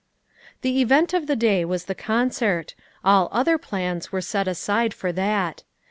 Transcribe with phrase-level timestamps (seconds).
[0.61, 2.73] The event of the day was the concert;
[3.05, 5.61] all other plans were set aside for that.